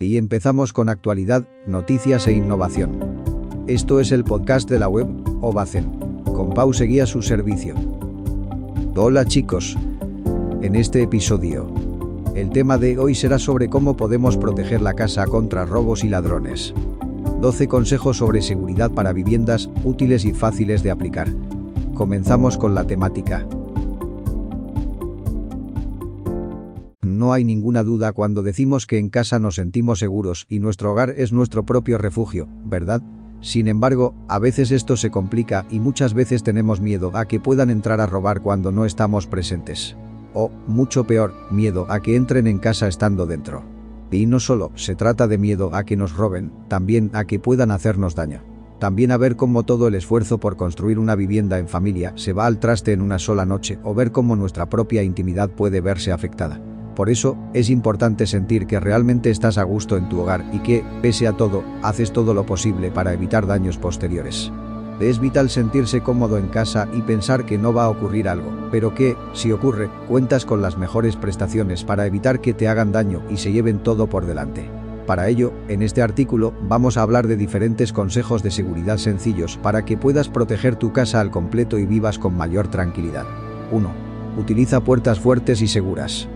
[0.00, 2.98] Y empezamos con actualidad, noticias e innovación.
[3.68, 5.06] Esto es el podcast de la web
[5.40, 5.84] Ovacen.
[6.24, 7.76] Con Pau seguía su servicio.
[8.96, 9.76] Hola chicos.
[10.62, 11.72] En este episodio,
[12.34, 16.74] el tema de hoy será sobre cómo podemos proteger la casa contra robos y ladrones.
[17.40, 21.28] 12 consejos sobre seguridad para viviendas útiles y fáciles de aplicar.
[21.94, 23.46] Comenzamos con la temática.
[27.24, 31.14] No hay ninguna duda cuando decimos que en casa nos sentimos seguros y nuestro hogar
[31.16, 33.00] es nuestro propio refugio, ¿verdad?
[33.40, 37.70] Sin embargo, a veces esto se complica y muchas veces tenemos miedo a que puedan
[37.70, 39.96] entrar a robar cuando no estamos presentes.
[40.34, 43.62] O, mucho peor, miedo a que entren en casa estando dentro.
[44.10, 47.70] Y no solo se trata de miedo a que nos roben, también a que puedan
[47.70, 48.42] hacernos daño.
[48.78, 52.44] También a ver cómo todo el esfuerzo por construir una vivienda en familia se va
[52.44, 56.60] al traste en una sola noche o ver cómo nuestra propia intimidad puede verse afectada.
[56.94, 60.84] Por eso, es importante sentir que realmente estás a gusto en tu hogar y que,
[61.02, 64.52] pese a todo, haces todo lo posible para evitar daños posteriores.
[65.00, 68.94] Es vital sentirse cómodo en casa y pensar que no va a ocurrir algo, pero
[68.94, 73.38] que, si ocurre, cuentas con las mejores prestaciones para evitar que te hagan daño y
[73.38, 74.70] se lleven todo por delante.
[75.04, 79.84] Para ello, en este artículo vamos a hablar de diferentes consejos de seguridad sencillos para
[79.84, 83.26] que puedas proteger tu casa al completo y vivas con mayor tranquilidad.
[83.72, 83.90] 1.
[84.38, 86.28] Utiliza puertas fuertes y seguras.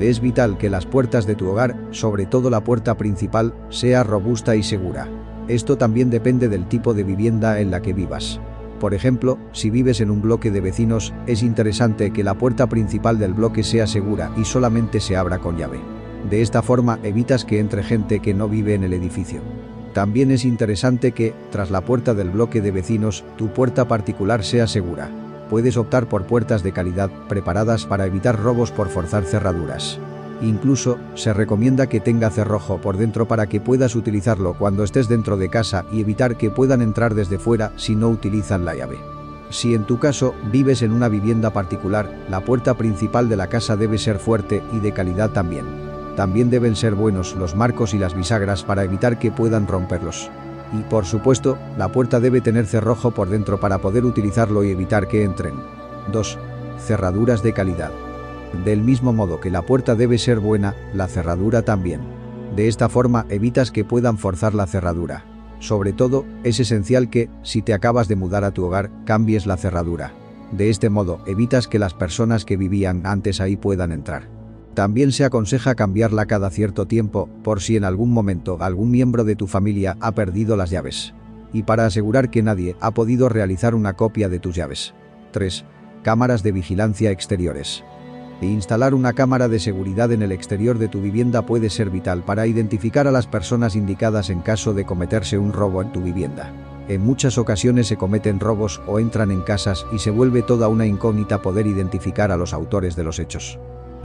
[0.00, 4.56] Es vital que las puertas de tu hogar, sobre todo la puerta principal, sea robusta
[4.56, 5.08] y segura.
[5.46, 8.40] Esto también depende del tipo de vivienda en la que vivas.
[8.80, 13.18] Por ejemplo, si vives en un bloque de vecinos, es interesante que la puerta principal
[13.18, 15.80] del bloque sea segura y solamente se abra con llave.
[16.30, 19.42] De esta forma evitas que entre gente que no vive en el edificio.
[19.92, 24.66] También es interesante que, tras la puerta del bloque de vecinos, tu puerta particular sea
[24.66, 25.10] segura
[25.50, 29.98] puedes optar por puertas de calidad preparadas para evitar robos por forzar cerraduras.
[30.40, 35.36] Incluso, se recomienda que tenga cerrojo por dentro para que puedas utilizarlo cuando estés dentro
[35.36, 38.98] de casa y evitar que puedan entrar desde fuera si no utilizan la llave.
[39.50, 43.76] Si en tu caso vives en una vivienda particular, la puerta principal de la casa
[43.76, 45.66] debe ser fuerte y de calidad también.
[46.16, 50.30] También deben ser buenos los marcos y las bisagras para evitar que puedan romperlos.
[50.72, 55.08] Y, por supuesto, la puerta debe tener cerrojo por dentro para poder utilizarlo y evitar
[55.08, 55.54] que entren.
[56.12, 56.38] 2.
[56.78, 57.90] Cerraduras de calidad.
[58.64, 62.00] Del mismo modo que la puerta debe ser buena, la cerradura también.
[62.54, 65.24] De esta forma evitas que puedan forzar la cerradura.
[65.60, 69.56] Sobre todo, es esencial que, si te acabas de mudar a tu hogar, cambies la
[69.56, 70.12] cerradura.
[70.52, 74.39] De este modo, evitas que las personas que vivían antes ahí puedan entrar.
[74.74, 79.36] También se aconseja cambiarla cada cierto tiempo, por si en algún momento algún miembro de
[79.36, 81.12] tu familia ha perdido las llaves.
[81.52, 84.94] Y para asegurar que nadie ha podido realizar una copia de tus llaves.
[85.32, 85.64] 3.
[86.02, 87.82] Cámaras de vigilancia exteriores.
[88.40, 92.46] instalar una cámara de seguridad en el exterior de tu vivienda puede ser vital para
[92.46, 96.52] identificar a las personas indicadas en caso de cometerse un robo en tu vivienda.
[96.88, 100.86] En muchas ocasiones se cometen robos o entran en casas y se vuelve toda una
[100.86, 103.58] incógnita poder identificar a los autores de los hechos.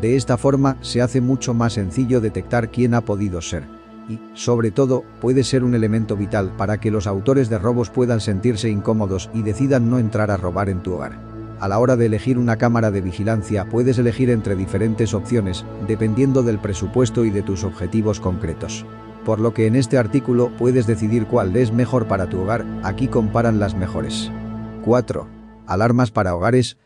[0.00, 3.64] De esta forma se hace mucho más sencillo detectar quién ha podido ser.
[4.08, 8.20] Y, sobre todo, puede ser un elemento vital para que los autores de robos puedan
[8.20, 11.18] sentirse incómodos y decidan no entrar a robar en tu hogar.
[11.58, 16.42] A la hora de elegir una cámara de vigilancia puedes elegir entre diferentes opciones, dependiendo
[16.42, 18.84] del presupuesto y de tus objetivos concretos.
[19.24, 23.08] Por lo que en este artículo puedes decidir cuál es mejor para tu hogar, aquí
[23.08, 24.30] comparan las mejores.
[24.84, 25.26] 4.
[25.66, 26.76] Alarmas para hogares,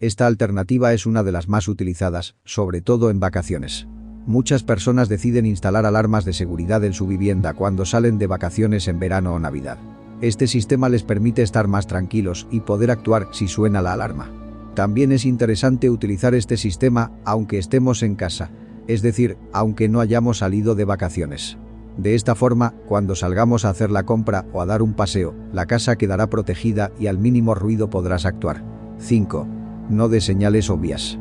[0.00, 3.86] esta alternativa es una de las más utilizadas, sobre todo en vacaciones.
[4.26, 8.98] Muchas personas deciden instalar alarmas de seguridad en su vivienda cuando salen de vacaciones en
[8.98, 9.76] verano o Navidad.
[10.22, 14.30] Este sistema les permite estar más tranquilos y poder actuar si suena la alarma.
[14.74, 18.50] También es interesante utilizar este sistema aunque estemos en casa,
[18.86, 21.58] es decir, aunque no hayamos salido de vacaciones.
[21.98, 25.66] De esta forma, cuando salgamos a hacer la compra o a dar un paseo, la
[25.66, 28.64] casa quedará protegida y al mínimo ruido podrás actuar.
[28.98, 29.59] 5
[29.90, 31.18] no de señales obvias.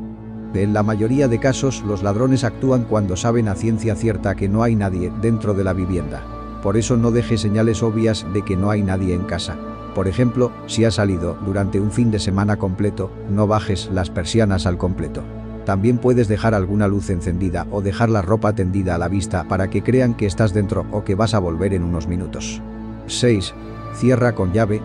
[0.53, 4.63] En la mayoría de casos los ladrones actúan cuando saben a ciencia cierta que no
[4.63, 6.24] hay nadie dentro de la vivienda.
[6.63, 9.57] Por eso no deje señales obvias de que no hay nadie en casa.
[9.94, 14.66] Por ejemplo, si has salido durante un fin de semana completo, no bajes las persianas
[14.66, 15.24] al completo.
[15.65, 19.69] También puedes dejar alguna luz encendida o dejar la ropa tendida a la vista para
[19.69, 22.62] que crean que estás dentro o que vas a volver en unos minutos.
[23.06, 23.54] 6.
[23.94, 24.81] Cierra con llave.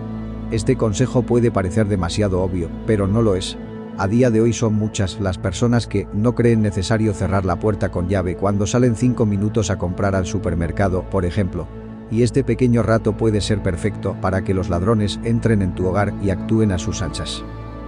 [0.51, 3.57] Este consejo puede parecer demasiado obvio, pero no lo es.
[3.97, 7.93] A día de hoy son muchas las personas que no creen necesario cerrar la puerta
[7.93, 11.69] con llave cuando salen 5 minutos a comprar al supermercado, por ejemplo.
[12.11, 16.13] Y este pequeño rato puede ser perfecto para que los ladrones entren en tu hogar
[16.25, 17.45] y actúen a sus anchas.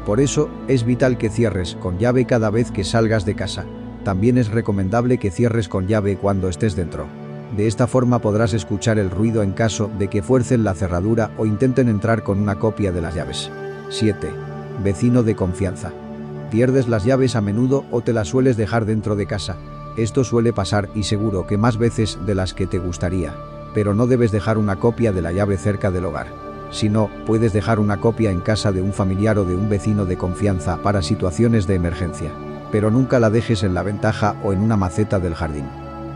[0.06, 3.64] Por eso, es vital que cierres con llave cada vez que salgas de casa.
[4.04, 7.08] También es recomendable que cierres con llave cuando estés dentro.
[7.56, 11.46] De esta forma podrás escuchar el ruido en caso de que fuercen la cerradura o
[11.46, 13.50] intenten entrar con una copia de las llaves.
[13.88, 14.55] 7.
[14.82, 15.90] Vecino de confianza.
[16.50, 19.56] Pierdes las llaves a menudo o te las sueles dejar dentro de casa.
[19.96, 23.34] Esto suele pasar y seguro que más veces de las que te gustaría.
[23.74, 26.26] Pero no debes dejar una copia de la llave cerca del hogar.
[26.70, 30.04] Si no, puedes dejar una copia en casa de un familiar o de un vecino
[30.04, 32.30] de confianza para situaciones de emergencia.
[32.70, 35.66] Pero nunca la dejes en la ventaja o en una maceta del jardín.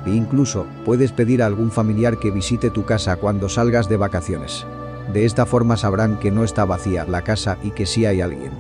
[0.05, 4.67] E incluso, puedes pedir a algún familiar que visite tu casa cuando salgas de vacaciones.
[5.13, 8.53] De esta forma sabrán que no está vacía la casa y que sí hay alguien.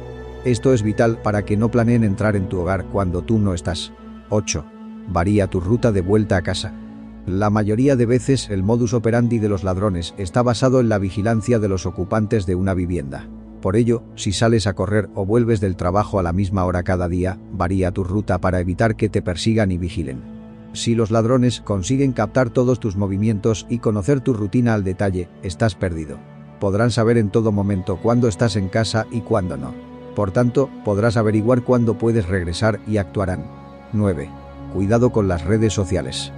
[0.44, 3.92] Esto es vital para que no planeen entrar en tu hogar cuando tú no estás.
[4.30, 4.64] 8.
[5.08, 6.72] Varía tu ruta de vuelta a casa.
[7.26, 11.60] La mayoría de veces el modus operandi de los ladrones está basado en la vigilancia
[11.60, 13.28] de los ocupantes de una vivienda.
[13.60, 17.08] Por ello, si sales a correr o vuelves del trabajo a la misma hora cada
[17.08, 20.22] día, varía tu ruta para evitar que te persigan y vigilen.
[20.72, 25.74] Si los ladrones consiguen captar todos tus movimientos y conocer tu rutina al detalle, estás
[25.74, 26.18] perdido
[26.60, 29.74] podrán saber en todo momento cuándo estás en casa y cuándo no.
[30.14, 33.44] Por tanto, podrás averiguar cuándo puedes regresar y actuarán.
[33.92, 34.30] 9.
[34.72, 36.32] Cuidado con las redes sociales.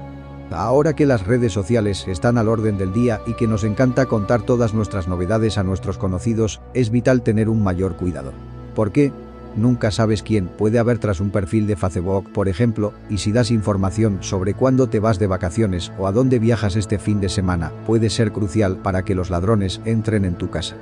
[0.50, 4.42] Ahora que las redes sociales están al orden del día y que nos encanta contar
[4.42, 8.32] todas nuestras novedades a nuestros conocidos, es vital tener un mayor cuidado.
[8.74, 9.12] ¿Por qué?
[9.54, 13.50] Nunca sabes quién puede haber tras un perfil de Facebook, por ejemplo, y si das
[13.50, 17.70] información sobre cuándo te vas de vacaciones o a dónde viajas este fin de semana,
[17.86, 20.76] puede ser crucial para que los ladrones entren en tu casa.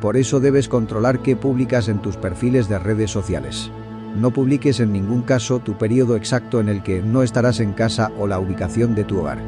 [0.00, 3.70] Por eso debes controlar qué publicas en tus perfiles de redes sociales.
[4.16, 8.10] No publiques en ningún caso tu periodo exacto en el que no estarás en casa
[8.18, 9.38] o la ubicación de tu hogar.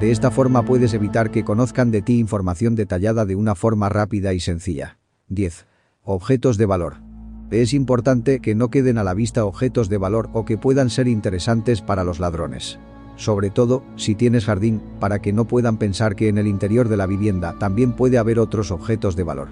[0.00, 4.32] De esta forma puedes evitar que conozcan de ti información detallada de una forma rápida
[4.32, 4.98] y sencilla.
[5.28, 5.66] 10.
[6.02, 7.03] Objetos de valor.
[7.50, 11.08] Es importante que no queden a la vista objetos de valor o que puedan ser
[11.08, 12.78] interesantes para los ladrones.
[13.16, 16.96] Sobre todo, si tienes jardín, para que no puedan pensar que en el interior de
[16.96, 19.48] la vivienda también puede haber otros objetos de valor.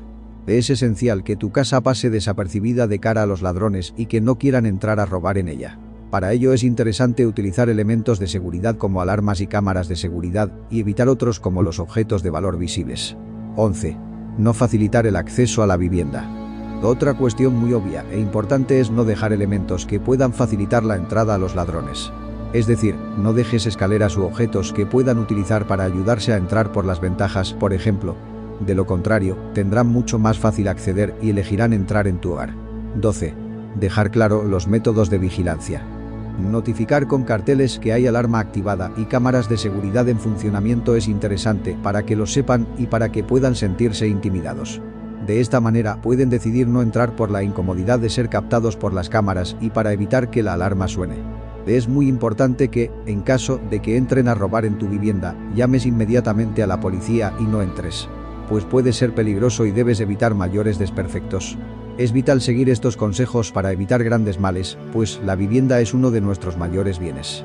[0.47, 4.37] Es esencial que tu casa pase desapercibida de cara a los ladrones y que no
[4.37, 5.79] quieran entrar a robar en ella.
[6.11, 10.81] Para ello es interesante utilizar elementos de seguridad como alarmas y cámaras de seguridad y
[10.81, 13.17] evitar otros como los objetos de valor visibles.
[13.57, 13.97] 11.
[14.39, 16.42] No facilitar el acceso a la vivienda.
[16.83, 21.37] Otra cuestión muy obvia e importante es no dejar elementos que puedan facilitar la entrada
[21.37, 22.13] a los ladrones.
[22.53, 26.85] Es decir, no dejes escaleras u objetos que puedan utilizar para ayudarse a entrar por
[26.85, 28.17] las ventajas, por ejemplo.
[28.59, 32.53] De lo contrario, tendrán mucho más fácil acceder y elegirán entrar en tu hogar.
[32.97, 33.33] 12.
[33.77, 35.83] Dejar claro los métodos de vigilancia.
[36.39, 41.79] Notificar con carteles que hay alarma activada y cámaras de seguridad en funcionamiento es interesante
[41.81, 44.83] para que lo sepan y para que puedan sentirse intimidados.
[45.27, 49.09] De esta manera pueden decidir no entrar por la incomodidad de ser captados por las
[49.09, 51.17] cámaras y para evitar que la alarma suene.
[51.67, 55.87] Es muy importante que, en caso de que entren a robar en tu vivienda, llames
[55.87, 58.09] inmediatamente a la policía y no entres.
[58.49, 61.57] Pues puede ser peligroso y debes evitar mayores desperfectos.
[61.99, 66.21] Es vital seguir estos consejos para evitar grandes males, pues la vivienda es uno de
[66.21, 67.45] nuestros mayores bienes.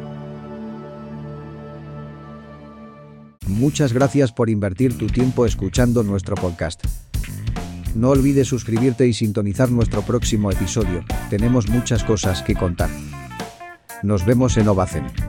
[3.47, 6.83] Muchas gracias por invertir tu tiempo escuchando nuestro podcast.
[7.97, 12.91] No olvides suscribirte y sintonizar nuestro próximo episodio, tenemos muchas cosas que contar.
[14.03, 15.26] Nos vemos en Ovacen.